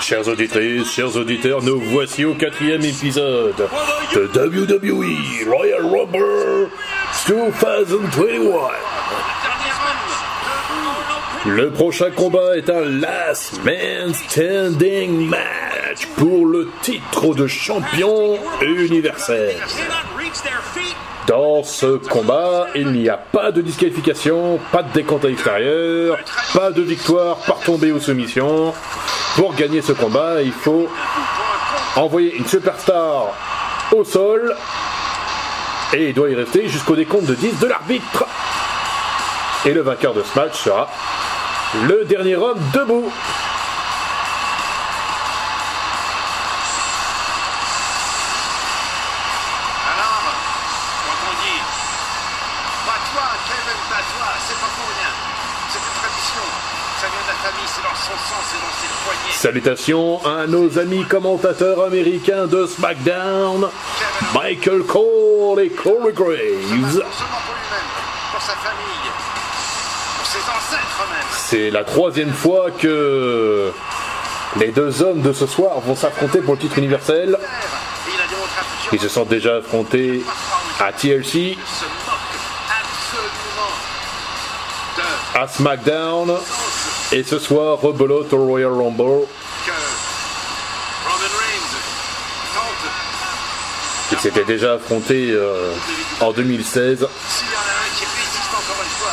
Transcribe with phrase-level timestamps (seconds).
[0.00, 3.68] Chers auditrices, chers auditeurs, nous voici au quatrième épisode
[4.14, 6.68] de WWE Royal Rumble
[7.26, 8.94] 2021.
[11.46, 19.56] Le prochain combat est un Last Man Standing match pour le titre de champion universel.
[21.26, 26.18] Dans ce combat, il n'y a pas de disqualification, pas de décompte à l'extérieur,
[26.52, 28.74] pas de victoire par tombée ou soumission.
[29.36, 30.86] Pour gagner ce combat, il faut
[31.96, 33.32] envoyer une superstar
[33.92, 34.54] au sol
[35.94, 38.26] et il doit y rester jusqu'au décompte de 10 de l'arbitre.
[39.64, 40.90] Et le vainqueur de ce match sera
[41.88, 43.10] le dernier homme debout.
[59.44, 63.68] Salutations à nos amis commentateurs américains de SmackDown,
[64.32, 67.02] Michael Cole et Corey Graves.
[71.30, 73.70] C'est la troisième fois que
[74.56, 77.36] les deux hommes de ce soir vont s'affronter pour le titre universel.
[78.94, 80.24] Ils se sont déjà affrontés
[80.80, 81.58] à TLC,
[85.34, 86.34] à SmackDown
[87.14, 89.26] et ce soir rebelote au Royal Rumble.
[94.10, 95.72] Ils s'étaient déjà affrontés euh,
[96.20, 96.98] en 2016.
[96.98, 99.12] S'il y en a un qui résiste encore une fois,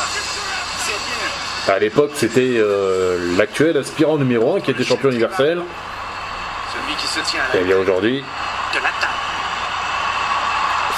[0.78, 5.62] c'est bien À l'époque, c'était euh, l'actuel aspirant numéro 1 qui était champion universel.
[7.54, 8.24] Et bien aujourd'hui,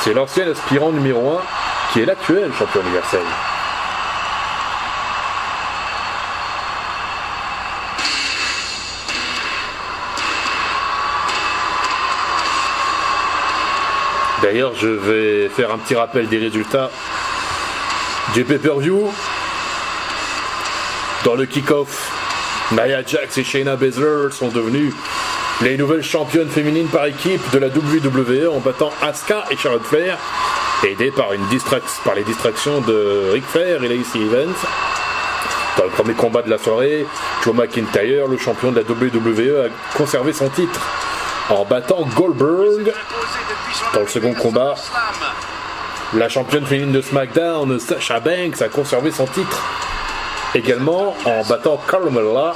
[0.02, 1.42] c'est l'ancien aspirant numéro 1
[1.92, 3.20] qui est l'actuel champion universel.
[14.44, 16.90] D'ailleurs, je vais faire un petit rappel des résultats
[18.34, 19.10] du pay-per-view.
[21.24, 22.12] Dans le kick-off,
[22.72, 24.92] Nia Jax et Shayna Baszler sont devenues
[25.62, 30.18] les nouvelles championnes féminines par équipe de la WWE en battant Asuka et Charlotte Flair,
[30.86, 34.52] aidées par, les distractions de Ric Flair et Lacey Evans.
[35.78, 37.06] Dans le premier combat de la soirée,
[37.42, 40.82] Joe McIntyre, le champion de la WWE, a conservé son titre
[41.50, 42.92] en battant Goldberg.
[43.92, 44.74] Dans le second combat.
[46.14, 49.62] La championne féminine de SmackDown, Sasha Banks, a conservé son titre
[50.54, 52.54] également en battant Carmella.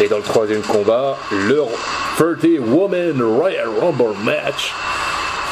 [0.00, 1.62] Et dans le troisième combat, le
[2.16, 4.74] 30 Woman Royal Rumble match,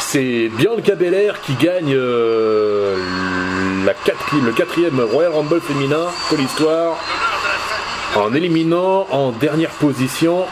[0.00, 2.96] c'est Bianca Belair qui gagne euh,
[3.86, 3.94] la
[4.44, 6.96] le quatrième Royal Rumble féminin de l'histoire
[8.16, 10.44] en éliminant en dernière position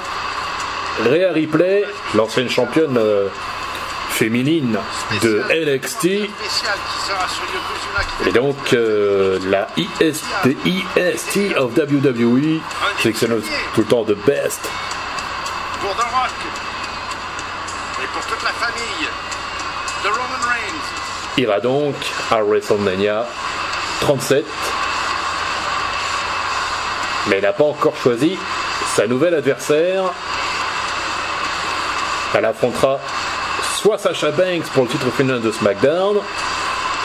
[1.05, 1.85] Rhea Ripley,
[2.15, 3.29] l'ancienne championne euh,
[4.11, 4.79] féminine
[5.23, 6.05] de NXT,
[8.27, 10.25] et donc euh, la IST,
[10.65, 12.61] IST of WWE
[12.99, 13.41] sélectionne
[13.75, 14.61] tout le temps de best.
[15.81, 16.31] pour The Rock
[18.03, 19.09] et pour toute la famille
[20.05, 21.43] de Roman Reigns.
[21.43, 21.95] ira donc
[22.31, 23.25] à WrestleMania
[24.01, 24.45] 37.
[27.29, 28.37] Mais n'a pas encore choisi
[28.97, 30.13] sa nouvelle adversaire.
[32.35, 33.01] Elle affrontera
[33.75, 36.19] soit Sasha Banks pour le titre féminin de SmackDown,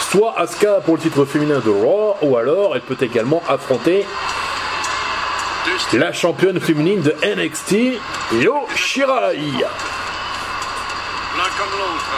[0.10, 4.06] soit Asuka pour le titre féminin de Raw, ou alors elle peut également affronter
[5.94, 8.00] la championne féminine de NXT,
[8.34, 9.38] Io Shirai.
[11.38, 12.12] l'un comme l'autre.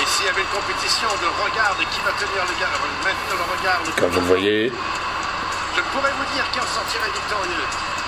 [0.00, 2.70] Et s'il y avait une compétition de regard de qui va tenir le, gars,
[3.04, 4.72] maintenir le regard, le Comme vous voyez,
[5.76, 7.99] je pourrais vous dire qui en sortirait victorieux.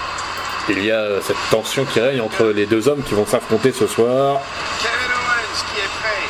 [0.69, 3.71] Il y a euh, cette tension qui règne entre les deux hommes qui vont s'affronter
[3.73, 4.41] ce soir.
[4.81, 6.27] Kevin Owens qui est prêt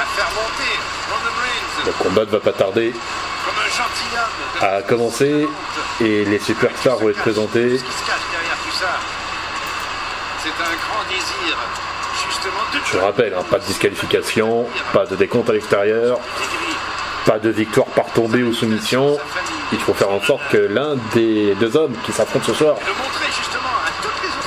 [0.00, 0.72] à faire monter
[1.10, 2.92] Roman Reigns Le combat ne va pas tarder
[3.44, 3.68] comme un
[4.64, 5.48] à commencer
[6.00, 7.78] et les superstars vont être présentés.
[7.78, 7.84] C'est
[10.48, 11.56] un grand désir,
[12.92, 16.20] Je rappelle, hein, pas de disqualification, pas de décompte à l'extérieur,
[17.24, 19.16] pas de victoire par tombée ou soumission.
[19.72, 22.76] Il faut faire en sorte que l'un des deux hommes qui s'affrontent ce soir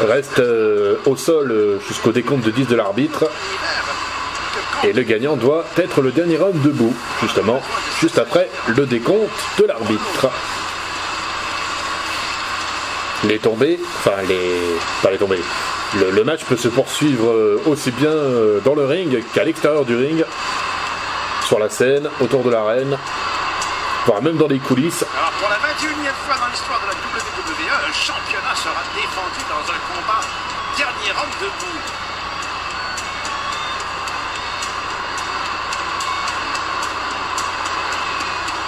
[0.01, 3.25] reste euh, au sol euh, jusqu'au décompte de 10 de l'arbitre.
[4.83, 7.59] Et le gagnant doit être le dernier homme debout, justement,
[8.01, 10.29] juste après le décompte de l'arbitre.
[13.23, 14.59] Les tombées, enfin les.
[15.01, 15.41] pas les tombées.
[15.97, 18.13] Le, le match peut se poursuivre euh, aussi bien
[18.63, 20.23] dans le ring qu'à l'extérieur du ring,
[21.47, 22.97] sur la scène, autour de l'arène,
[24.05, 25.03] voire même dans les coulisses.
[25.17, 29.41] Alors pour la mettre 21e fois dans l'histoire de la WWE, un championnat sera défendu
[29.49, 30.21] dans un combat
[30.77, 31.79] dernier round debout.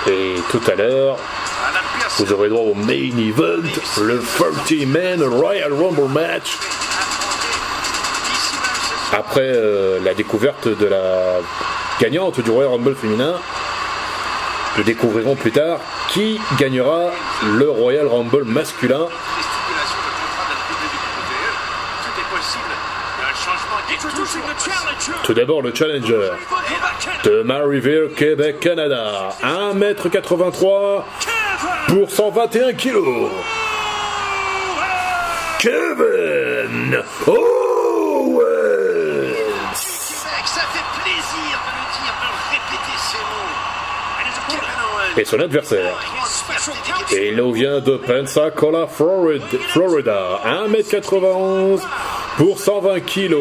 [0.09, 1.17] Et tout à l'heure,
[2.17, 3.67] vous aurez droit au main event,
[4.01, 6.57] le 30-man Royal Rumble match.
[9.11, 11.39] Après euh, la découverte de la
[11.99, 13.35] gagnante du Royal Rumble féminin,
[14.77, 15.79] nous découvrirons plus tard
[16.09, 17.11] qui gagnera
[17.43, 19.07] le Royal Rumble masculin.
[25.23, 26.29] Tout d'abord le challenger
[27.23, 29.29] de Maryville, Québec, Canada.
[29.41, 31.03] 1m83
[31.87, 33.29] pour 121 kg.
[35.59, 37.56] Kevin Owens.
[45.17, 45.97] Et son adversaire.
[47.11, 51.79] Et il nous vient de Pensacola, Florida, Florida 1m91
[52.37, 53.35] pour 120 kg.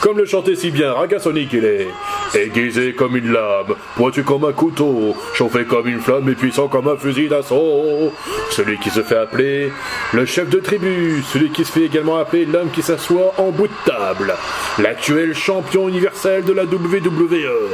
[0.00, 1.88] Comme le chantait si bien Ragasonic, il est
[2.34, 6.86] aiguisé comme une lame, pointu comme un couteau, chauffé comme une flamme et puissant comme
[6.86, 8.12] un fusil d'assaut.
[8.50, 9.72] Celui qui se fait appeler
[10.12, 13.66] le chef de tribu, celui qui se fait également appeler l'homme qui s'assoit en bout
[13.66, 14.32] de table,
[14.78, 17.68] l'actuel champion universel de la WWE,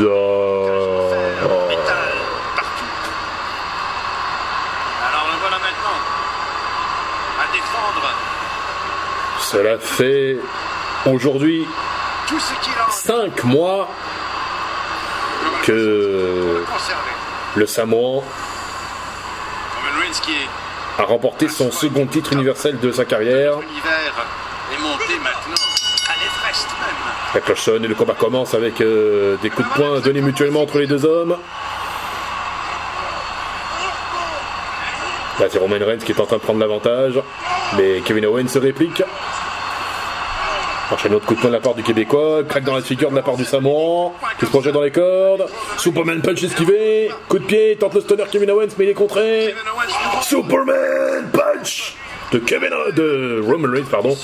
[1.68, 2.12] Métal
[2.56, 2.84] partout.
[5.08, 5.98] Alors le voilà maintenant
[7.38, 8.04] à défendre
[9.40, 10.38] Cela fait
[11.06, 11.66] aujourd'hui
[12.26, 13.88] tout ce qu'il a 5 mois
[15.64, 16.64] que
[17.56, 18.22] le Samoan
[20.98, 23.58] a remporté son second titre universel de sa carrière.
[23.58, 24.26] l'univers
[24.72, 25.64] est monté maintenant
[26.08, 27.19] à l'Everest même.
[27.34, 30.62] La cloche sonne et le combat commence avec euh, des coups de poing donnés mutuellement
[30.62, 31.36] entre les deux hommes.
[35.38, 37.20] Là, c'est Roman Reigns qui est en train de prendre l'avantage,
[37.76, 39.02] mais Kevin Owens se réplique.
[40.90, 43.16] Enchaîne autre coup de poing de la part du Québécois, craque dans la figure de
[43.16, 45.46] la part du Samoan, qui se projette dans les cordes.
[45.78, 49.54] Superman punch esquivé, coup de pied, tente le stunner Kevin Owens, mais il est contré.
[50.22, 51.94] Superman punch
[52.32, 54.16] de Kevin de Roman Reigns pardon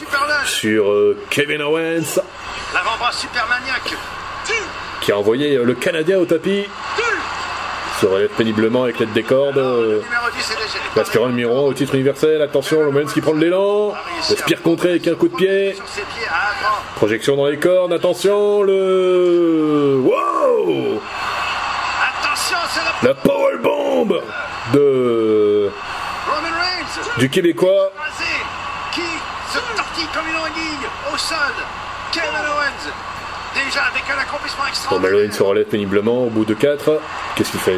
[0.45, 2.21] sur euh, Kevin Owens
[2.77, 3.95] l'avant-bras supermaniaque.
[5.01, 6.67] qui a envoyé euh, le Canadien au tapis.
[8.01, 9.57] Se relève péniblement avec l'aide des cordes.
[9.57, 10.79] euh, Numéro 10 est léger.
[10.95, 12.43] L'aspirant numéro 1 au titre universel.
[12.43, 13.95] Attention, Roman qui prend de l'élan.
[14.29, 15.75] Le spire contré avec un coup de pied.
[16.97, 17.95] Projection dans les cordes.
[17.95, 19.99] Attention, le.
[20.05, 21.01] Wow
[23.03, 24.21] la La powerbomb
[24.75, 25.71] de
[27.19, 27.91] du Québécois.
[28.93, 29.01] Qui
[29.53, 31.37] se tortille comme une anguille au sol.
[33.77, 35.19] Déjà avec un accomplissement.
[35.19, 36.99] Reigns se relève péniblement au bout de 4.
[37.35, 37.77] Qu'est-ce qu'il fait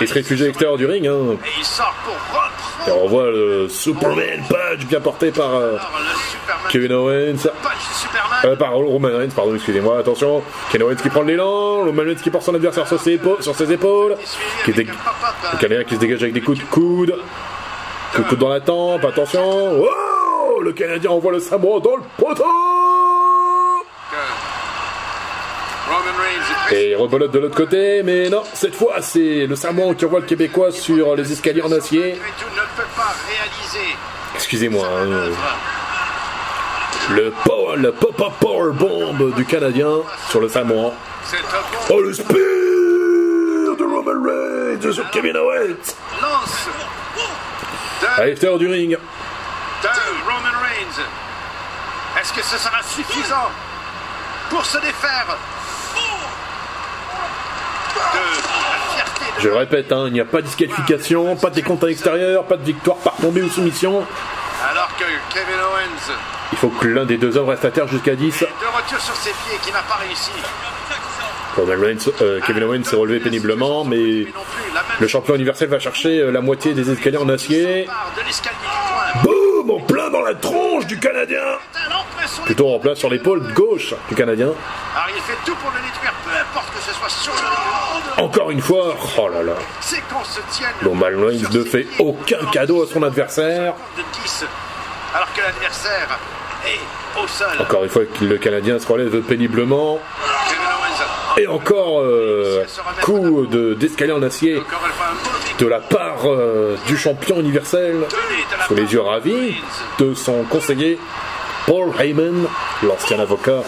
[0.00, 1.08] Il se réfugie à l'extérieur du ring.
[1.08, 1.36] Hein.
[1.44, 5.76] Et il sort pour Et reprendre on voit le Superman punch bien porté par euh.
[6.70, 7.48] Kevin Owens.
[8.44, 10.44] Euh, par Roman Reigns, pardon, excusez-moi, attention.
[10.70, 13.56] Kevin Owens qui prend l'élan, Roman Reigns qui porte son adversaire sur ses, épaules, sur
[13.56, 14.14] ses épaules.
[14.64, 17.18] Qui Le Canadien qui se dégage avec des coups de coude.
[18.14, 19.80] Coup de coude dans la tempe, attention.
[19.80, 22.44] Wow Le Canadien envoie le sabre dans le poteau
[24.10, 25.76] Roman Reigns est
[26.70, 30.20] Et il rebelote de l'autre côté, mais non, cette fois c'est le Samoan qui envoie
[30.20, 32.18] le Québécois sur les escaliers en acier.
[34.34, 35.36] Excusez-moi, hein, manœuvre.
[37.10, 37.32] le,
[37.76, 39.88] le pop-up power bomb du Canadien
[40.30, 40.92] sur le Samoan.
[41.90, 42.36] Oh le spear
[43.78, 45.94] de Roman Reigns sur Kevin Owens
[48.16, 48.98] à l'extérieur du ring.
[52.20, 53.50] Est-ce que ce sera suffisant
[54.50, 55.36] pour se défaire de la
[55.94, 57.87] fierté de
[59.40, 62.44] Je le répète, hein, il n'y a pas de disqualification, pas de décompte à l'extérieur,
[62.44, 64.04] pas de victoire par tombée ou soumission.
[64.68, 66.16] Alors que Kevin Owens
[66.52, 68.42] Il faut que l'un des deux hommes reste à terre jusqu'à 10.
[68.42, 70.32] est de retour sur ses pieds qui n'a pas réussi.
[71.56, 74.26] Roman Reigns, euh, Kevin Owens s'est relevé péniblement, mais
[75.00, 77.88] le champion universel va chercher euh, la moitié des escaliers en acier.
[79.22, 81.42] Boum En plein dans la tronche du Canadien
[82.48, 84.46] Plutôt en place sur l'épaule gauche du Canadien.
[84.96, 87.50] Alors il fait tout pour le détruire, peu importe que ce soit sur le ring
[87.52, 88.24] ou en dehors.
[88.24, 89.52] Encore une fois, oh là là.
[91.14, 93.74] Reigns ne fait aucun cadeau à son adversaire.
[93.98, 94.46] De 10,
[95.14, 96.18] alors que l'adversaire
[96.66, 97.48] est au sol.
[97.60, 99.98] Encore une fois, le Canadien se relève péniblement.
[101.36, 102.64] Et encore euh,
[103.02, 104.60] coup de- d'escalier en acier
[105.58, 108.06] de la part euh, du champion universel
[108.66, 109.54] sous les yeux ravis
[109.98, 110.98] de son conseiller
[111.68, 112.48] Paul Heyman,
[112.82, 113.62] l'ancien avocat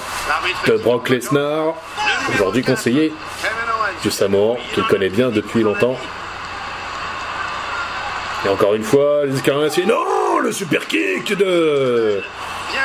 [0.66, 1.75] de Brock Lesnar,
[2.33, 3.12] aujourd'hui conseiller
[4.02, 5.99] du Samoan, qu'il connaît bien depuis longtemps.
[8.47, 12.23] Et encore une fois, les escaliers, non, le super kick de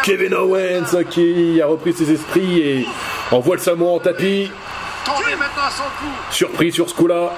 [0.03, 2.87] Kevin Owens qui a repris ses esprits et
[3.31, 4.51] envoie le Samoan en tapis.
[6.29, 7.31] Surpris sur ce coup-là.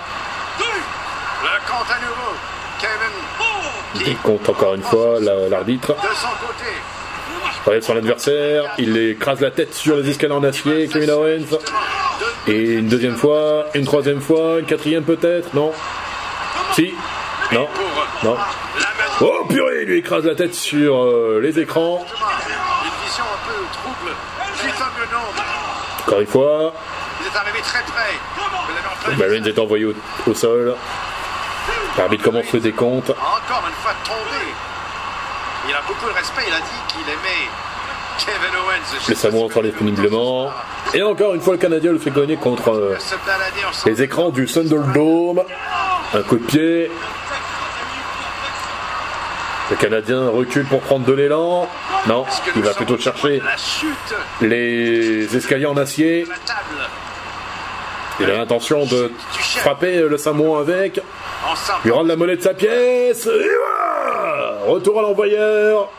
[4.03, 5.93] Il compte encore une fois l'arbitre.
[5.93, 6.71] De son côté.
[7.67, 8.63] Relève son adversaire.
[8.77, 11.57] Il écrase la tête sur les escaliers en acier, Kevin Owens.
[12.47, 15.73] Et une deuxième fois, une troisième fois, une quatrième peut-être, non
[16.71, 16.93] Si
[17.51, 17.67] Non
[18.23, 18.37] Non
[19.19, 22.05] Oh purée, il lui écrase la tête sur euh, les écrans.
[26.05, 26.73] Encore une fois,
[29.11, 29.93] Il est envoyé au,
[30.25, 30.73] au sol.
[31.97, 33.09] L'arbitre commence le décompte.
[33.09, 34.53] Encore une fois tombé.
[35.67, 36.43] Il a beaucoup de respect.
[36.47, 37.47] Il a dit qu'il aimait
[38.19, 39.07] Kevin Owens.
[39.09, 40.51] Le Samoan s'enlève péniblement.
[40.93, 42.97] Et encore une fois, le Canadien le fait gagner contre euh,
[43.85, 45.43] les écrans du Thunderdome.
[46.13, 46.91] Un coup de pied.
[49.69, 51.67] Le Canadien recule pour prendre de l'élan.
[52.07, 53.41] Non, il va plutôt chercher
[54.39, 56.25] les escaliers en acier.
[58.19, 59.11] Il a l'intention de
[59.57, 61.01] frapper le Samoan avec.
[61.83, 63.25] Lui rendre la monnaie de sa pièce.
[63.25, 63.86] Et voilà
[64.67, 65.89] Retour à l'envoyeur.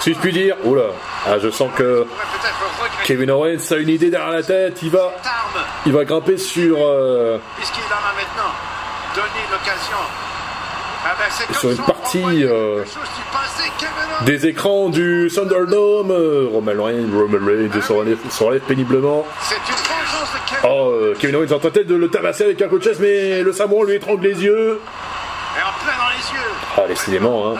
[0.00, 0.56] Si je puis dire.
[0.64, 0.84] Oula.
[1.26, 2.06] Ah, je sens que
[3.04, 4.80] Kevin Owens a une idée derrière la tête.
[4.82, 5.12] Il va,
[5.84, 8.52] il va grimper sur, euh, Puisqu'il en a maintenant?
[9.14, 9.96] Donné l'occasion.
[11.02, 12.84] Ah ben, Sur une partie, euh,
[14.22, 16.10] des écrans du Thunderdome.
[16.10, 19.24] Euh, Roman Reigns, Roman Reigns se relève, se relève péniblement.
[20.64, 22.98] Oh, euh, Kevin Owens est en train de le tabasser avec un coup de chaise,
[23.00, 24.80] mais le Samoan lui étrangle les yeux.
[25.58, 26.50] Et en plein dans les yeux.
[26.76, 27.54] Ah, décidément, hein.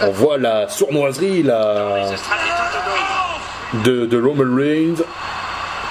[0.00, 2.10] On voit la sournoiserie la...
[3.84, 5.02] De Roman Reigns.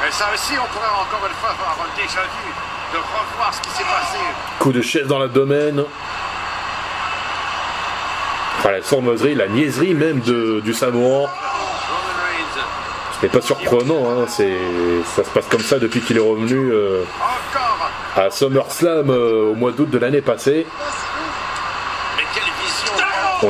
[0.08, 2.52] Et ça aussi, on pourrait encore une fois avoir un déjà vu,
[2.94, 4.18] de revoir ce qui s'est passé.
[4.60, 5.84] Coup de chaise dans l'abdomen.
[8.60, 11.28] Enfin, la sournoiserie, la niaiserie même de, du Samoan.
[13.20, 14.26] Ce n'est pas surprenant, hein.
[14.28, 14.58] c'est,
[15.16, 17.04] ça se passe comme ça depuis qu'il est revenu euh,
[18.16, 20.68] à SummerSlam euh, au mois d'août de l'année passée.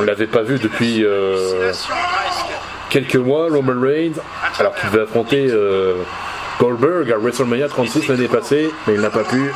[0.00, 1.72] On ne l'avait pas vu depuis euh,
[2.90, 4.20] quelques mois, Roman Reigns,
[4.58, 5.94] alors qu'il devait affronter euh,
[6.60, 9.52] Goldberg à WrestleMania 36 l'année passée, mais il n'a pas pu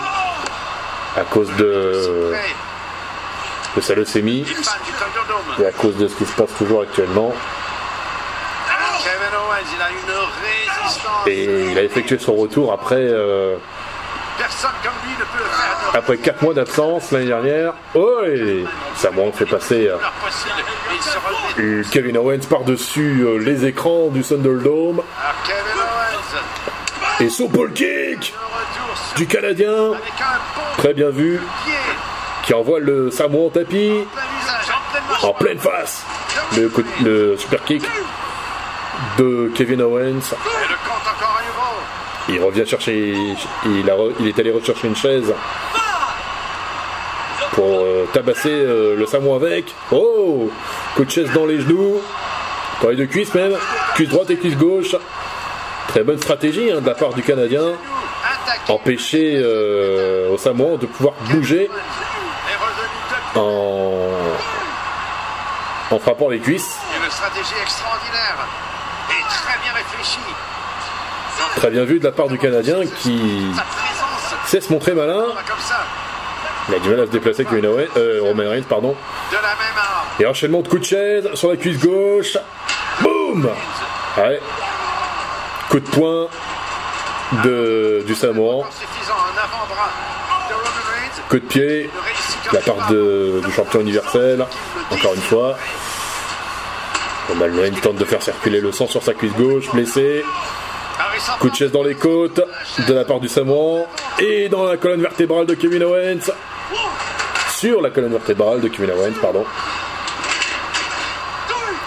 [1.17, 2.33] à cause de,
[3.77, 4.45] de sa leucémie
[5.61, 7.33] et à cause de ce qui se passe toujours actuellement.
[11.27, 13.57] Et il a effectué son retour après, euh,
[14.41, 15.91] Personne comme lui ne peut le faire.
[15.95, 17.75] après 4 mois d'absence l'année dernière.
[17.95, 18.65] Oh, et
[18.97, 19.91] ça m'en fait passer
[21.59, 25.01] euh, Kevin Owens par-dessus euh, les écrans du Thunderdome.
[25.01, 26.41] Owens,
[27.21, 28.33] Et son pole kick
[29.17, 29.93] du Canadien,
[30.79, 31.39] très bien vu,
[32.43, 33.93] qui envoie le Samoan en tapis,
[35.23, 36.07] en pleine face.
[37.05, 37.83] Le super kick
[39.19, 40.01] de Kevin Owens.
[40.01, 41.83] Et le compte encore à nouveau.
[42.33, 43.13] Il revient chercher,
[43.67, 45.35] il, a est allé rechercher une chaise
[47.53, 49.75] pour euh, tabasser euh, le Samoan avec.
[49.91, 50.49] Oh
[50.95, 52.01] Coup de chaise dans les genoux,
[52.83, 53.57] dans les deux cuisses même,
[53.95, 54.95] cuisse droite et cuisse gauche.
[55.89, 57.73] Très bonne stratégie hein, de la part du Canadien.
[58.69, 61.69] Empêcher euh, au Samoan de pouvoir bouger
[63.35, 64.07] en,
[65.91, 66.79] en frappant les cuisses.
[66.97, 68.47] Une stratégie extraordinaire
[69.11, 70.21] et très bien réfléchie.
[71.61, 73.21] Très bien vu de la part du Canadien qui
[74.47, 75.27] sait se montrer malin.
[76.71, 78.97] Il a du mal à se déplacer Owens, euh, Roman Reigns, pardon.
[80.19, 82.39] Et enchaînement de coups de chaise sur la cuisse gauche.
[83.03, 83.51] Boum
[84.17, 84.41] Ouais.
[85.69, 86.29] Coup de poing
[87.45, 88.65] de, du Samoan.
[91.29, 91.91] Coup de pied
[92.51, 94.47] de la part du champion universel.
[94.91, 95.59] Encore une fois.
[97.29, 100.25] Roman Reigns tente de faire circuler le sang sur sa cuisse gauche, blessé.
[101.39, 102.41] Coup de chaise dans les côtes
[102.87, 103.87] de la part du Samoan.
[104.19, 106.31] Et dans la colonne vertébrale de Kevin Owens.
[107.57, 109.45] Sur la colonne vertébrale de Kevin Owens, pardon.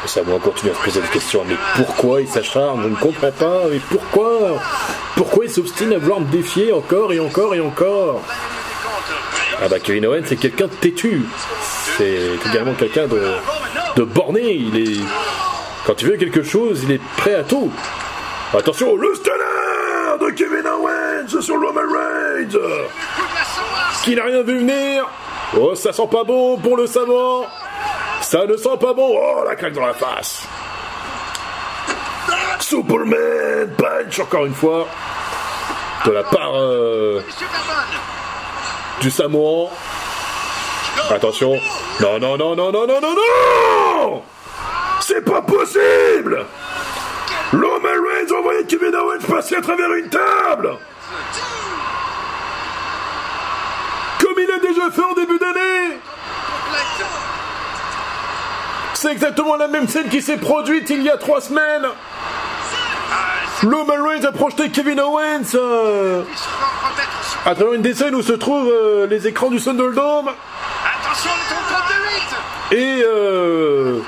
[0.04, 1.44] Le Samoan continue à se poser des questions.
[1.48, 2.84] Mais pourquoi il s'acharne?
[2.84, 3.64] Je ne comprends pas.
[3.72, 4.60] Mais pourquoi?
[5.16, 8.22] Pourquoi il s'obstine à vouloir me défier encore et encore et encore?
[9.62, 11.22] Ah bah Kevin Owens c'est quelqu'un de têtu.
[11.98, 14.56] C'est également quelqu'un de, borné.
[14.56, 15.00] Il est
[15.86, 17.72] quand il veut quelque chose, il est prêt à tout.
[18.56, 22.60] Attention, le stunner de Kevin Owens sur Roman Reigns
[24.04, 25.08] qui n'a rien vu venir.
[25.58, 27.46] Oh, ça sent pas bon pour le savant.
[28.22, 29.18] Ça ne sent pas bon.
[29.18, 30.46] Oh, la claque dans la face.
[32.60, 34.88] Superman punch encore une fois
[36.06, 37.22] de la part euh,
[39.02, 39.70] du Samoan.
[41.10, 41.58] Attention.
[42.00, 44.22] Non, non, non, non, non, non, non, non
[45.00, 46.46] C'est pas possible
[47.54, 50.76] Roman Reigns a envoyé Kevin Owens passer à travers une table.
[54.20, 56.00] Comme il a déjà fait en début d'année.
[58.96, 61.86] C'est exactement la même scène qui s'est produite il y a trois semaines.
[63.62, 66.24] Roman Reigns a projeté Kevin Owens euh,
[67.46, 70.32] à travers une des scènes où se trouvent euh, les écrans du Thunderdome.
[70.84, 71.30] Attention,
[72.72, 74.00] le 8 Et euh,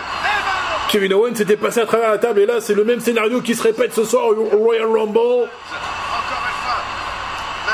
[0.89, 3.55] Kevin Owens était passé à travers la table et là c'est le même scénario qui
[3.55, 5.49] se répète ce soir au Royal Rumble.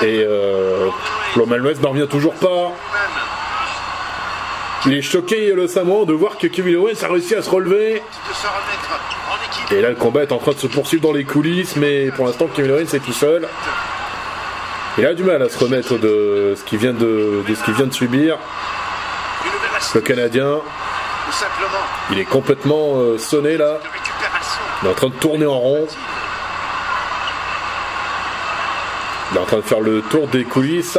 [0.01, 0.87] Et euh,
[1.35, 2.71] Roman Reigns n'en revient toujours pas.
[4.87, 8.01] Il est choqué le Samoan de voir que Kevin Owens a réussi à se relever.
[9.71, 12.25] Et là le combat est en train de se poursuivre dans les coulisses mais pour
[12.25, 13.47] l'instant Kevin Owens est tout seul.
[14.97, 17.43] Il a du mal à se remettre de ce qu'il vient de,
[17.91, 18.37] subir.
[19.95, 20.59] Le Canadien,
[22.11, 23.79] il est complètement euh, sonné là.
[24.81, 25.88] Il est en train de tourner en rond.
[29.31, 30.97] Il est en train de faire le tour des coulisses.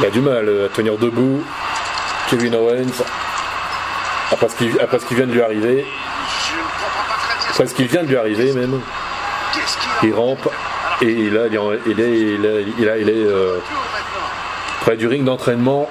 [0.00, 1.42] Il a du mal euh, à tenir debout.
[2.28, 3.02] Kevin Owens.
[4.30, 4.68] Après ce qui,
[5.14, 5.86] vient de lui arriver.
[7.50, 8.80] Après ce qui vient de lui arriver même.
[10.02, 10.48] Il rampe.
[11.00, 13.58] Et là, il est, il est, il est, il est- il est, euh.
[14.88, 15.86] Près du ring d'entraînement.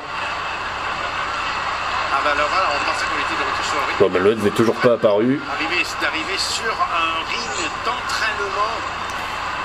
[2.11, 4.43] Ah bah alors on pensait qu'on était de retour sur le ring.
[4.43, 5.39] N'est toujours pas apparu.
[5.53, 8.73] Arrivé, arrivé sur un ring d'entraînement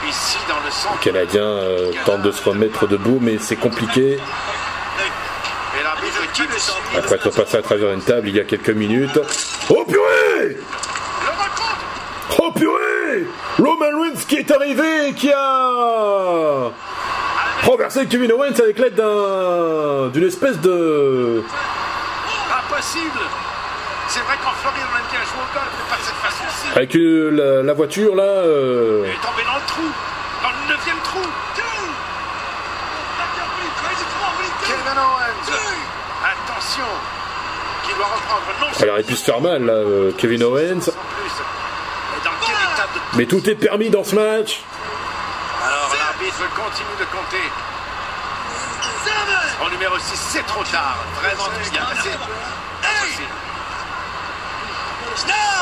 [0.06, 0.96] ici dans le centre.
[0.96, 4.18] Le Canadien euh, tente de se remettre debout, mais c'est compliqué.
[6.98, 9.18] Après être passé à travers une table il y a quelques minutes.
[9.70, 10.58] Oh purée
[12.38, 13.26] Oh purée
[13.58, 16.70] Roman Reigns qui est arrivé et qui a
[17.62, 21.42] renversé Kevin Owens avec l'aide d'un d'une espèce de
[22.58, 23.20] Impossible
[24.08, 26.66] C'est vrai qu'en Floride, on aime bien jouer au golf, mais pas de cette façon-ci.
[26.76, 28.22] avec euh, la, la voiture là.
[28.24, 29.88] euh, Il est tombé dans le trou,
[30.42, 31.20] dans le neuvième trou.
[34.64, 35.50] Kevin Owens,
[36.24, 36.84] attention,
[37.84, 40.90] qui doit reprendre non elle aurait pu se faire mal là, euh, Kevin Owens.
[43.14, 44.62] Mais tout est permis dans ce match.
[46.32, 47.44] L'arbitre continue de compter.
[49.64, 50.96] Au numéro 6, c'est trop tard.
[51.20, 52.08] Vraiment, il y a assez.
[52.82, 53.28] Impossible.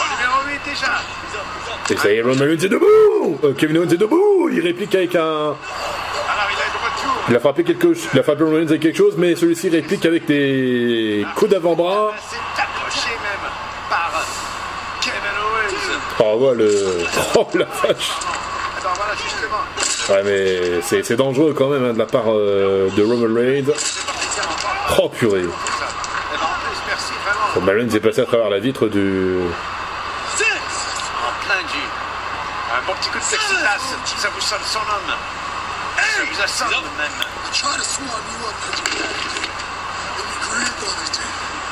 [0.00, 0.92] Au numéro 8 déjà.
[1.90, 3.38] Et ça y est, Reigns est debout.
[3.44, 4.48] Euh, Kevin Owens est debout.
[4.52, 5.56] Il réplique avec un.
[7.28, 11.26] Il a frappé quelque, il a frappé avec quelque chose, mais celui-ci réplique avec des
[11.37, 12.12] coups d'avant-bras.
[15.40, 15.80] Owens.
[16.20, 17.04] Oh, voilà le.
[17.37, 18.11] Oh la vache.
[20.08, 23.72] Ouais, mais c'est c'est dangereux quand même hein, de la part euh, de Roman Reigns.
[24.98, 25.44] Oh purée.
[27.54, 29.38] Roman Reigns est passé à travers la vitre du.
[31.20, 31.82] En plein du.
[32.72, 33.78] Un bon petit coup de plexiglas,
[34.16, 35.14] ça vous sonne son homme.
[35.96, 37.18] Ça vous assomme même.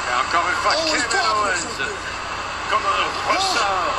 [0.09, 1.89] Et encore une fois, Oh, Kevin Owens,
[2.71, 3.93] comme un ressort,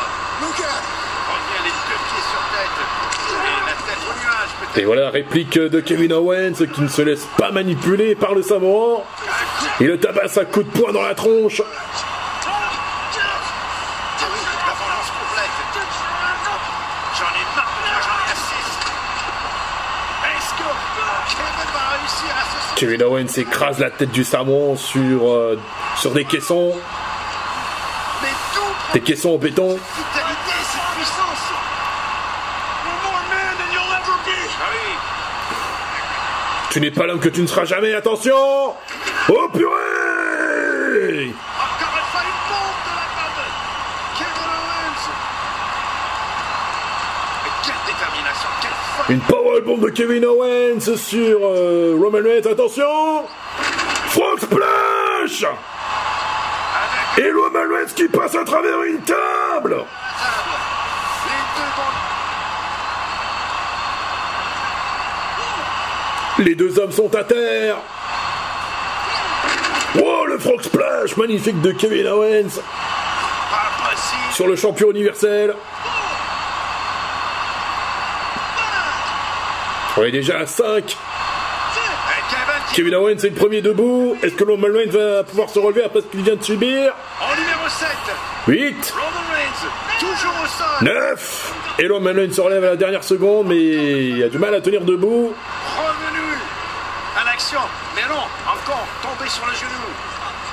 [4.75, 8.41] et voilà la réplique de Kevin Owens qui ne se laisse pas manipuler par le
[8.41, 9.03] Samoan.
[9.79, 11.61] Il le tabasse à coups de poing dans la tronche.
[22.75, 25.59] Kevin Owens écrase la tête du Samoan sur, euh,
[25.97, 26.71] sur des caissons.
[28.93, 29.77] Des caissons en béton.
[29.77, 31.49] cette vitalité, cette puissance
[33.03, 34.31] more man than you'll ever be.
[34.31, 34.48] Ah oui,
[36.71, 38.35] Tu n'es pas l'homme que tu ne seras jamais, attention
[39.29, 39.89] Oh purée
[41.09, 43.45] encore une fois une bombe de la part de
[44.19, 45.05] Kevin Owens.
[47.43, 53.25] Mais quelle détermination, quelle folie Une powerbomb de Kevin Owens sur euh, Roman Reigns, attention
[54.09, 55.45] Frog Splash
[57.17, 59.85] Et Roman Reigns qui passe à travers une table la table.
[61.25, 62.09] Les deux bons
[66.39, 67.75] Les deux hommes sont à terre
[70.01, 72.61] Oh le Frog Splash magnifique de Kevin Owens
[74.33, 75.53] sur le champion universel.
[79.97, 80.83] On est déjà à 5.
[80.85, 84.15] Et Kevin Owens est le premier debout.
[84.23, 86.93] Est-ce que Roman Reigns va pouvoir se relever après ce qu'il vient de subir?
[87.19, 87.87] En numéro 7.
[88.47, 90.93] 8, Roman Reigns, toujours au sol.
[90.93, 91.53] 9.
[91.79, 94.61] Et Roman Reigns se relève à la dernière seconde, mais il a du mal à
[94.61, 95.33] tenir debout.
[97.95, 99.69] Mais non, encore tombé sur le genou.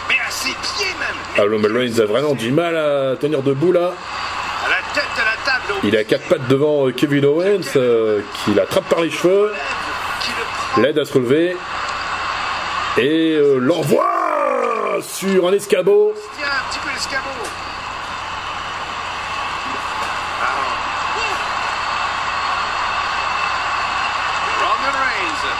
[0.09, 1.16] Mais à ses pieds même.
[1.37, 3.92] Mais Ah, Reigns a vraiment du mal à tenir debout là.
[4.64, 5.72] à la tête de la table.
[5.72, 9.53] Au Il a quatre pattes devant euh, Kevin Owens, euh, qui l'attrape par les cheveux,
[10.79, 11.57] l'aide à se relever
[12.99, 16.14] et euh, l'envoie sur un escabeau.
[16.38, 17.31] Tiens, un petit peu l'escabeau.
[20.40, 20.46] Ah.
[24.62, 25.51] Roman Reigns.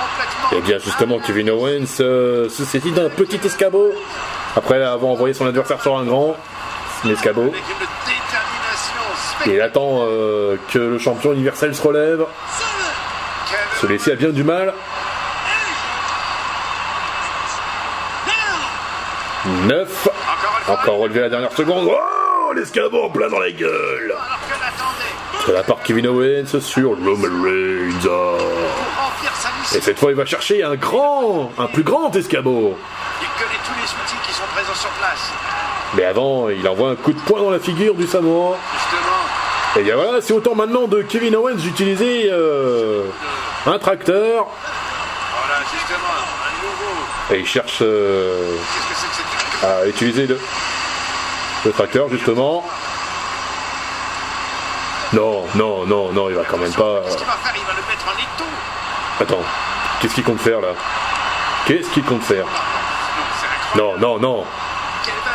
[0.00, 0.39] Complètement.
[0.52, 3.92] Et bien justement, Kevin Owens euh, se saisit d'un petit escabeau
[4.56, 6.36] après avoir envoyé son adversaire sur un grand
[7.08, 7.52] escabeau.
[9.46, 12.26] Il attend euh, que le champion universel se relève.
[13.80, 14.74] Celui-ci a bien du mal.
[19.46, 20.08] 9.
[20.68, 21.88] Encore relevé la dernière seconde.
[21.90, 24.14] Oh, l'escabeau en plein dans la gueule.
[25.46, 28.06] De la part Kevin Owens sur Roman Reigns.
[28.06, 28.36] Oh.
[28.36, 32.76] Pour remplir sa Et cette fois, il va chercher un grand, un plus grand escabeau.
[33.22, 35.30] Il connaît tous les outils qui sont présents sur place.
[35.94, 38.56] Mais avant, il envoie un coup de poing dans la figure du Samoan.
[39.76, 43.04] Et bien voilà, c'est autant maintenant de Kevin Owens d'utiliser euh,
[43.66, 44.46] un tracteur.
[44.46, 45.98] Voilà, justement.
[46.48, 47.34] Un nouveau.
[47.34, 48.56] Et il cherche euh,
[49.60, 50.40] que à utiliser le,
[51.64, 52.64] le tracteur, justement.
[55.12, 57.02] Non, non, non, non, il va quand même pas.
[57.04, 57.52] Qu'est-ce qu'il va faire?
[57.56, 58.50] Il va le mettre en étau.
[59.20, 59.42] Attends,
[60.00, 60.68] qu'est-ce qu'il compte faire là
[61.66, 62.46] Qu'est-ce qu'il compte faire
[63.76, 63.96] Non.
[63.98, 64.44] Non, non.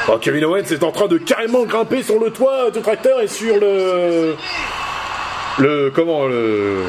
[0.07, 3.27] Oh, Kevin Owens est en train de carrément grimper sur le toit du tracteur et
[3.27, 4.35] sur le.
[5.59, 5.91] Le.
[5.95, 6.83] Comment Le.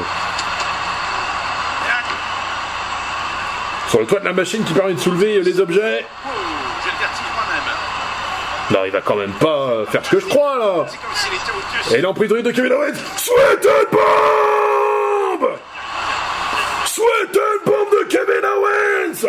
[3.89, 6.05] Sur le toit de la machine qui permet de soulever les objets.
[8.69, 10.85] Non, il va quand même pas faire ce que je crois là.
[11.95, 15.49] Et l'emprise de Kevin Owens Sweated Bomb
[16.85, 19.25] Sweated Bomb de Kevin Owens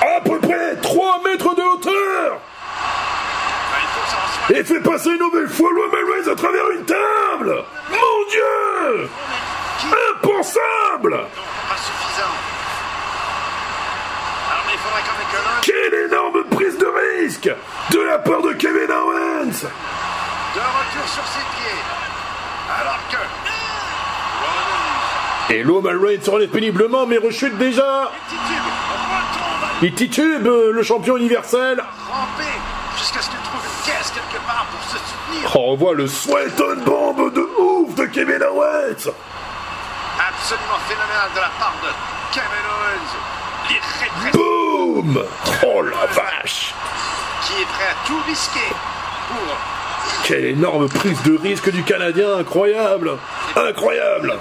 [0.00, 4.64] À peu près 3 mètres de hauteur Ah, il faut que ça en soit Et
[4.64, 9.08] fait passer une nouvelle fois Reigns à travers une table Mon Dieu
[10.16, 11.18] Impensable
[11.68, 12.34] pas suffisant.
[14.50, 17.50] Alors, mais il faudrait quand même que l'un Quelle énorme prise de risque
[17.90, 19.68] de la part de Kevin Owens
[20.54, 21.80] de retour sur ses pieds.
[22.80, 23.16] Alors que.
[25.52, 28.10] Et Roman Reigns se relève péniblement mais rechute déjà
[29.82, 32.44] Il titube euh, le champion universel rampé
[32.98, 35.37] jusqu'à ce qu'il trouve une caisse quelque part pour se soutenir.
[35.54, 39.10] On revoit le Sweaton Bomb de ouf de Kevin Owens.
[40.18, 41.88] Absolument phénoménal de la part de
[42.32, 43.28] Kevin Owens.
[44.32, 45.24] Boum.
[45.64, 46.74] Oh la vache.
[47.42, 48.74] Qui est prêt à tout risquer
[49.28, 53.16] pour Quelle énorme prise de risque du Canadien, incroyable.
[53.56, 54.34] Incroyable.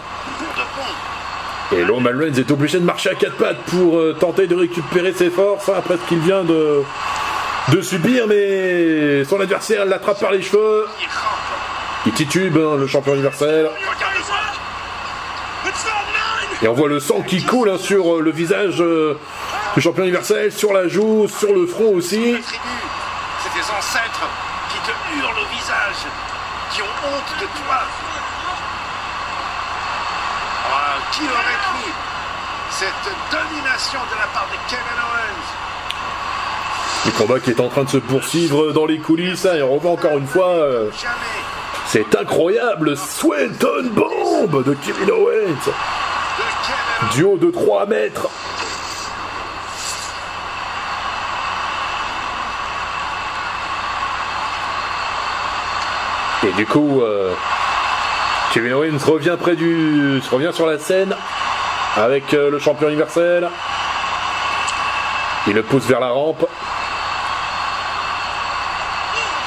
[1.72, 5.14] Et Roman Reigns est obligé de marcher à quatre pattes pour euh, tenter de récupérer
[5.14, 6.84] ses forces après ce qu'il vient de,
[7.70, 10.88] de subir, mais son adversaire l'attrape par les cheveux.
[12.06, 13.70] Il titube, hein, le champion universel.
[16.62, 19.20] Et on voit le sang qui coule hein, sur euh, le visage euh,
[19.76, 22.36] du champion universel, sur la joue, sur le front aussi.
[23.44, 24.28] C'est tes ancêtres
[24.72, 26.08] qui te hurlent au visage,
[26.72, 27.80] qui ont honte de toi.
[30.72, 31.92] Ah, qui aurait cru
[32.72, 35.57] cette domination de la part de Kevin Owens
[37.06, 39.76] Le combat qui est en train de se poursuivre dans les coulisses, hein, et on
[39.76, 40.90] revoit encore une fois euh,
[41.88, 47.16] cet incroyable Sweaton Bomb de Kevin Owens, de Kevin Owens.
[47.16, 48.28] du haut de 3 mètres.
[56.44, 57.34] Et du coup, euh,
[58.54, 61.16] Kevin Owens revient près du, revient sur la scène
[61.96, 63.50] avec euh, le champion universel.
[65.48, 66.48] Il le pousse vers la rampe.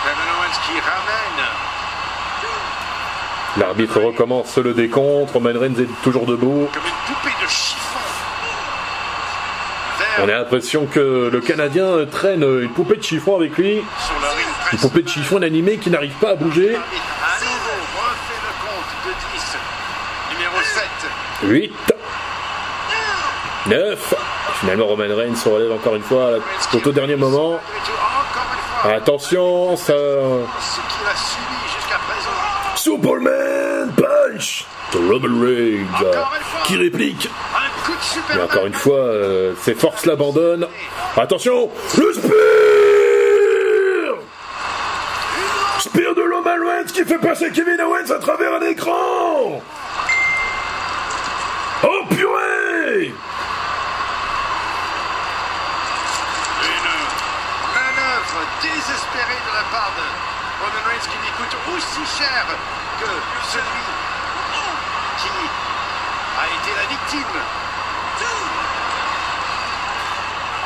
[0.05, 1.47] Kevin Owens qui ramène
[3.57, 5.33] L'arbitre recommence le décompte.
[5.33, 6.69] Roman Reigns est toujours debout.
[10.19, 13.83] On a l'impression que le Canadien traîne une poupée de chiffon avec lui.
[14.73, 16.75] Une poupée de chiffon animée qui n'arrive pas à bouger.
[16.75, 19.57] À nouveau, refait le compte de 10.
[20.37, 20.83] Numéro 7.
[21.43, 21.73] 8,
[23.67, 24.15] 9.
[24.61, 26.33] Finalement, Roman Reigns se relève encore une fois
[26.75, 27.59] au tout dernier moment.
[28.85, 29.95] Attention, ça.
[32.83, 34.65] Superman Punch
[34.95, 35.87] de Roman Reigns
[36.65, 37.29] qui réplique.
[38.43, 39.13] Encore une fois,
[39.61, 40.67] ses euh, forces l'abandonnent.
[41.15, 42.33] Attention, le Spear
[45.79, 49.61] Spear de Roman Reigns qui fait passer Kevin Owens à travers un écran
[51.83, 52.05] Oh
[61.41, 62.45] coûte aussi cher
[63.01, 63.07] que
[63.53, 63.85] celui
[65.19, 65.29] qui
[66.39, 67.41] a été la victime.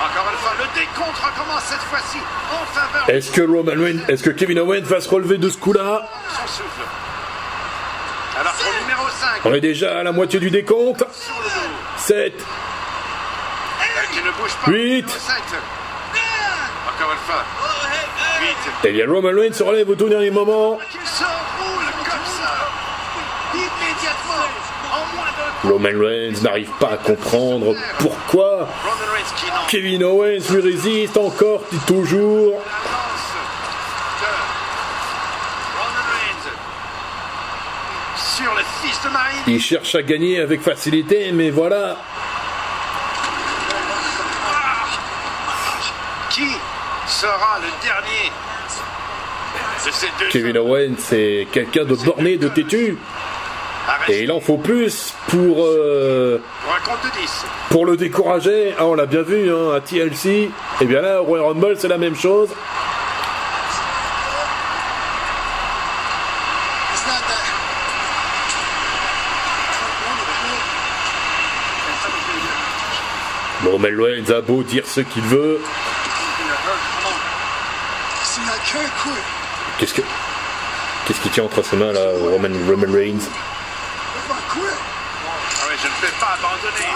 [0.05, 2.19] Encore une fois, le décompte recommence cette fois-ci
[2.53, 5.57] en faveur Est-ce que Roman Reigns, est-ce que Kevin Owens va se relever de ce
[5.59, 6.09] coup-là?
[6.29, 6.83] Son souffle.
[8.39, 11.05] Alors numéro 5, On est déjà à la moitié du décompte.
[11.13, 12.35] sur le dos, 7,
[14.13, 14.71] qui ne bouge pas.
[14.71, 15.03] Huit.
[15.03, 15.37] Numéro 7.
[16.89, 17.45] Encore une fois.
[18.83, 18.89] 8.
[18.89, 20.79] et bien Roman Reigns se relève au tout dernier moment.
[25.65, 28.69] Roman Reigns n'arrive pas à comprendre pourquoi
[29.69, 32.61] Kevin Owens lui résiste encore et toujours.
[39.47, 41.97] Il cherche à gagner avec facilité, mais voilà.
[46.31, 46.49] Qui
[47.07, 48.33] sera le dernier
[50.31, 52.97] Kevin Owens, c'est quelqu'un de borné, de têtu.
[54.09, 57.45] Et il en faut plus pour, euh, pour un compte de 10.
[57.69, 58.75] pour le décourager.
[58.79, 60.51] Ah, on l'a bien vu hein, à TLC.
[60.81, 62.49] Et bien là, au Royal Rumble, c'est la même chose.
[66.93, 67.45] It's not that.
[73.71, 75.61] Roman Reigns a beau dire ce qu'il veut.
[79.79, 80.03] Qu'est-ce que.
[81.07, 83.29] Qu'est-ce qui tient entre ses mains là, Roman, Roman Reigns?
[84.21, 84.45] Ah
[85.69, 86.91] oui, je ne vais pas abandonner.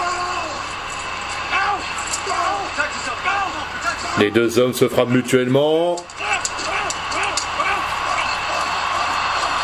[4.19, 5.95] Les deux hommes se frappent mutuellement.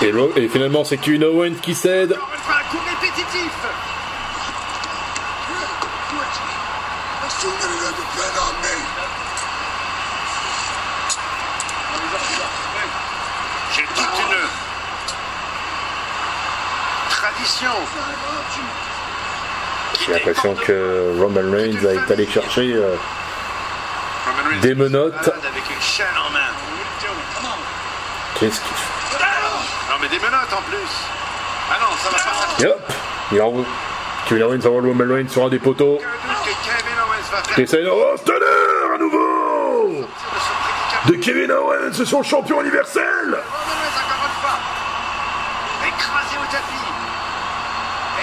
[0.01, 2.13] Et, finalement, c'est Kevin Owens qui cède.
[2.13, 3.51] Un coup répétitif.
[6.09, 6.37] quit.
[7.21, 8.75] There's too many that depend on me.
[13.73, 14.37] J'ai toute une
[17.09, 17.75] tradition.
[20.05, 22.95] J'ai l'impression que Roman Reigns été allé chercher euh,
[24.61, 25.31] Des menottes.
[28.39, 28.75] Qu'est-ce qu'il
[29.89, 30.77] Non, mais des menottes en plus.
[31.71, 32.67] Ah non, ça va pas fait.
[32.67, 32.93] Hop
[33.31, 33.63] Il envoie.
[34.27, 35.97] Kevin Owens envoie Roman Reigns sur un des poteaux.
[37.57, 40.05] Et c'est oh, Stunner à nouveau
[41.07, 41.11] de.
[41.13, 43.37] De Kevin Owens sur le champion universel.
[45.87, 46.85] Écrasé au tapis.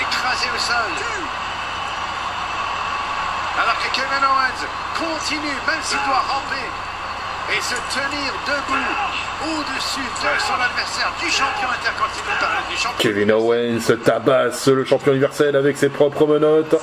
[0.01, 1.42] Écrasé au sol.
[3.93, 4.67] Kevin Owens
[4.99, 6.67] continue, même s'il doit ramper,
[7.55, 12.99] et se tenir debout au-dessus de son adversaire, du champion intercontinental, du champion.
[12.99, 16.77] Kevin Owens tabasse le champion universel avec ses propres menottes.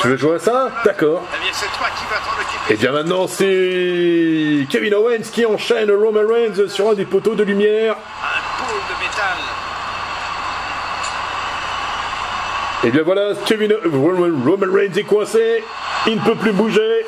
[0.00, 0.68] Tu veux jouer à ça?
[0.84, 1.22] D'accord.
[1.36, 2.74] Eh bien, c'est toi qui vas t'en occuper.
[2.74, 7.44] Et bien maintenant, c'est Kevin Owens qui enchaîne Roman Reigns sur un des poteaux de
[7.44, 7.94] lumière.
[7.94, 9.38] Un pôle de métal.
[12.84, 13.34] Et bien voilà,
[13.92, 15.62] Roman, Reigns est coincé.
[16.06, 17.06] Il ne peut plus bouger.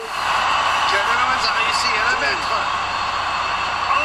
[0.89, 2.53] Kevin Owens a réussi à la mettre
[3.91, 4.05] en.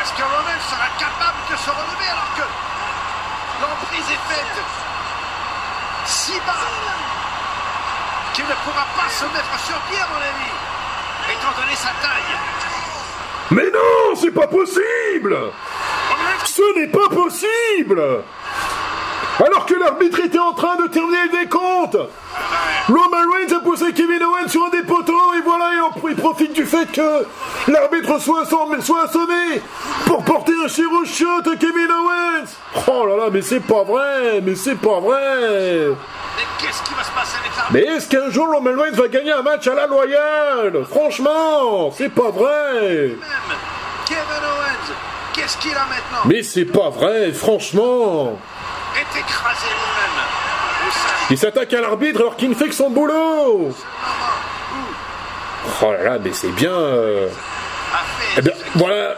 [0.00, 2.46] Est-ce que Roman sera capable de se relever alors que
[3.60, 4.56] l'emprise est faite
[6.06, 6.56] si bas
[8.32, 10.52] qu'il ne pourra pas se mettre sur pied, à mon avis,
[11.30, 12.36] étant donné sa taille.
[13.50, 15.36] Mais non, c'est pas possible
[16.46, 18.22] Ce n'est pas possible
[19.44, 21.96] Alors que l'arbitre était en train de terminer le décompte
[22.88, 26.16] Roman Reigns a poussé Kevin Owens sur un des poteaux et voilà, il, en- il
[26.16, 27.26] profite du fait que
[27.68, 29.60] l'arbitre soit, assommé- soit assommé
[30.06, 32.48] pour porter un chiro shot à Kevin Owens.
[32.88, 35.88] Oh là là, mais c'est pas vrai Mais c'est pas vrai.
[36.36, 37.72] Mais qu'est-ce qui va se passer avec l'arbitre?
[37.72, 40.84] Mais est-ce qu'un jour Roman Reigns va gagner un match à la loyale?
[40.90, 42.80] Franchement, c'est pas vrai.
[42.80, 43.18] Même
[44.06, 44.94] Kevin Owens,
[45.34, 46.22] qu'est-ce qu'il a maintenant?
[46.26, 48.38] Mais c'est pas vrai, franchement
[48.96, 50.24] Est écrasé lui-même
[50.86, 53.70] au sein Il s'attaque à l'arbitre alors qu'il ne fait que son boulot
[55.80, 56.72] Oh là là, mais c'est bien...
[56.72, 57.26] euh,
[58.36, 59.14] Eh bien, voilà.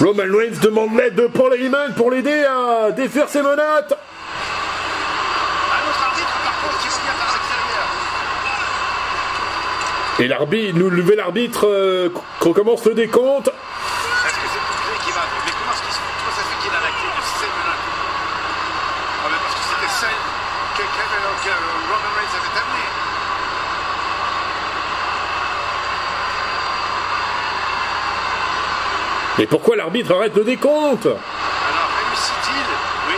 [0.00, 3.94] Roman Reigns demande l'aide de Paul Heyman pour l'aider à défaire ses menottes.
[10.20, 12.08] Et l'arbitre, nous lever l'arbitre, euh,
[12.40, 13.46] qu'on commence le décompte.
[13.48, 15.22] Est-ce que c'est Bouclé qui va.
[15.46, 17.46] Mais comment, est-ce qu'il se- comment ça se fait qu'il a la clé de ces
[17.46, 17.86] menottes
[19.22, 20.20] Ah, mais parce que c'était celle
[20.74, 21.54] que Kevin que
[21.86, 22.90] Roman Reigns avait amenée.
[29.38, 31.18] Mais pourquoi l'arbitre arrête le décompte Alors
[33.08, 33.14] Oui,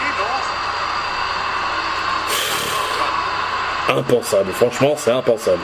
[3.89, 3.99] non.
[3.99, 5.63] Impensable, franchement, c'est impensable.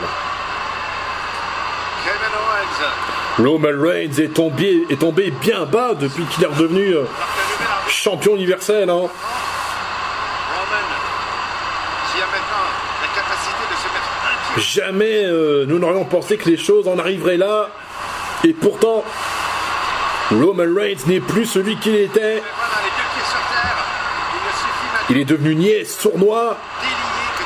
[3.37, 7.03] Roman Reigns est tombé, est tombé bien bas depuis qu'il est redevenu euh,
[7.87, 8.89] champion universel.
[8.89, 9.03] Hein.
[14.57, 17.69] Jamais euh, nous n'aurions pensé que les choses en arriveraient là.
[18.43, 19.03] Et pourtant,
[20.31, 22.41] Roman Reigns n'est plus celui qu'il était.
[25.09, 26.57] Il est devenu niais, sournois.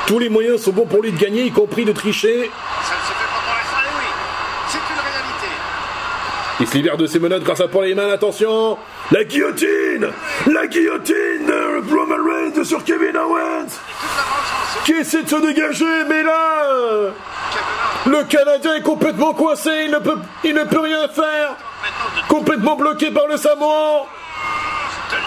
[0.06, 2.50] Tous les moyens sont bons pour lui de gagner, y compris de tricher.
[6.58, 8.10] Il se libère de ses menottes grâce à Paul Heyman.
[8.10, 8.76] Attention
[9.12, 10.08] La guillotine
[10.46, 13.78] La guillotine de Roman Reigns sur Kevin Owens.
[14.84, 17.12] Qui essaie de se dégager, mais là
[18.06, 21.56] Le Canadien est complètement coincé, il ne peut, il ne peut rien faire
[22.28, 24.06] Complètement bloqué par le Samoan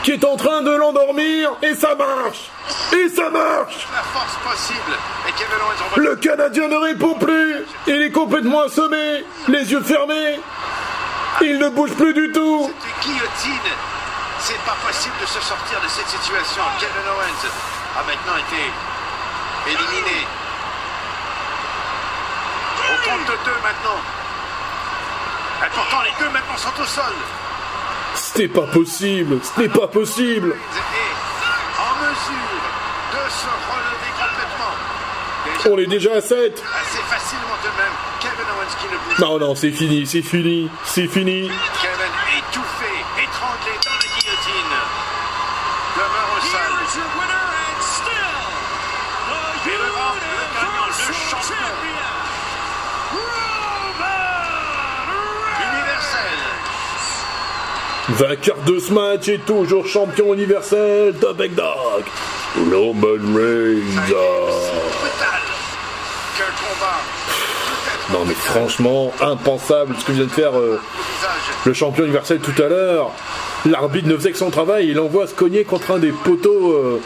[0.03, 2.49] Qui est en train de l'endormir, et ça marche
[2.93, 3.87] Et ça marche
[5.95, 10.39] Le Canadien ne répond plus Il est complètement assommé, les yeux fermés
[11.41, 12.71] Il ne bouge plus du tout.
[14.39, 16.61] C'est pas possible de se sortir de cette situation.
[16.79, 17.49] Kevin Owens
[17.97, 18.61] a maintenant été
[19.65, 20.27] éliminé.
[22.85, 24.24] Au compte de deux maintenant.
[25.63, 27.13] Et pourtant, les deux maintenant sont au sol.
[28.37, 30.55] N'est pas possible, ce n'est pas possible
[31.79, 32.61] en mesure
[33.13, 34.75] de se relever complètement.
[35.45, 37.95] Déjà, On est déjà à 7 assez facilement de même.
[38.19, 41.49] Kevin Owens qui ne bouge Non, non, c'est fini, c'est fini, c'est fini
[41.81, 42.91] Kevin étouffé,
[43.23, 44.75] étranglé dans la guillotine.
[45.95, 46.75] Demeure au sol.
[49.67, 50.19] Et le grand, le
[50.53, 51.55] gagnant, le champion
[55.63, 56.39] universel.
[58.09, 62.03] Vainqueur de ce match et toujours champion universel, The Big Dog
[62.71, 64.13] Roman Reigns
[68.13, 70.79] Non mais franchement, impensable ce que vient de faire euh,
[71.65, 73.09] le champion universel tout à l'heure.
[73.65, 77.01] L'arbitre ne faisait que son travail, il envoie se cogner contre un des poteaux euh,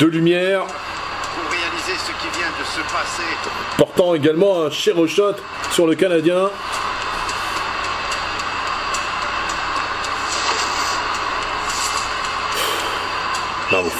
[0.00, 3.28] de lumière, pour réaliser ce qui vient de se passer.
[3.76, 5.34] portant également un shot
[5.70, 6.48] sur le Canadien.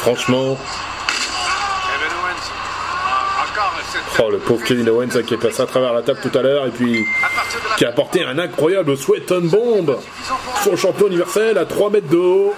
[0.06, 0.56] Franchement,
[4.20, 6.42] oh le pauvre Kevin Owens hein, qui est passé à travers la table tout à
[6.42, 7.04] l'heure et puis
[7.76, 9.98] qui a apporté un incroyable sweat on bomb
[10.62, 12.54] sur le champion universel à 3 mètres de haut.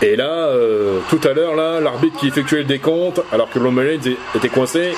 [0.00, 3.82] Et là, euh, tout à l'heure, là, l'arbitre qui effectuait le décompte, alors que Roman
[3.82, 4.94] était coincé,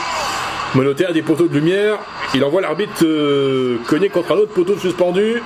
[0.74, 1.96] menotté à des poteaux de lumière,
[2.34, 5.42] il envoie l'arbitre euh, cogner contre un autre poteau suspendu.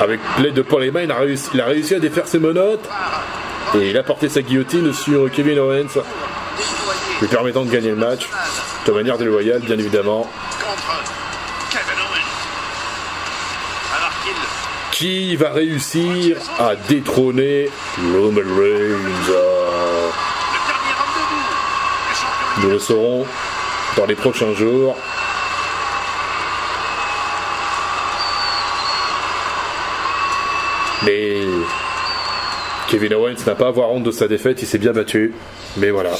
[0.00, 2.88] Avec l'aide de Paul Heyman, il a réussi, il a réussi à défaire ses menottes
[3.74, 6.00] et il a porté sa guillotine sur Kevin Owens,
[7.20, 8.28] lui permettant de gagner le match
[8.86, 10.30] de manière déloyale, bien évidemment.
[14.92, 17.70] Qui va réussir à détrôner
[18.14, 19.34] Roman Reigns?
[22.62, 23.26] Nous le saurons
[23.96, 24.96] dans les prochains jours.
[31.04, 31.36] Mais
[32.88, 35.32] Kevin Owens n'a pas à avoir honte de sa défaite, il s'est bien battu.
[35.76, 36.10] Mais voilà.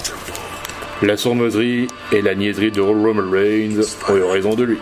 [1.03, 4.79] La sournoiserie et la niaiserie de Roman Reigns ont eu raison de lui.